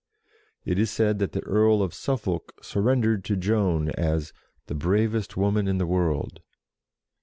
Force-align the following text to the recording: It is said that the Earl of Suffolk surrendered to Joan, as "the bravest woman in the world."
It 0.65 0.79
is 0.79 0.89
said 0.89 1.19
that 1.19 1.33
the 1.33 1.43
Earl 1.43 1.83
of 1.83 1.93
Suffolk 1.93 2.53
surrendered 2.63 3.23
to 3.25 3.35
Joan, 3.35 3.89
as 3.91 4.33
"the 4.65 4.73
bravest 4.73 5.37
woman 5.37 5.67
in 5.67 5.77
the 5.77 5.85
world." 5.85 6.41